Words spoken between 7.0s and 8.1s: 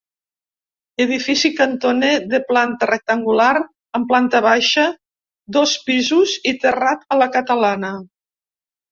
a la catalana.